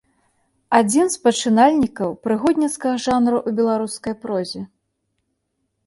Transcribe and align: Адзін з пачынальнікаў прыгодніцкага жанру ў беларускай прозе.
Адзін 0.79 1.05
з 1.15 1.19
пачынальнікаў 1.27 2.09
прыгодніцкага 2.25 2.95
жанру 3.07 3.37
ў 3.47 3.63
беларускай 3.63 4.13
прозе. 4.27 4.61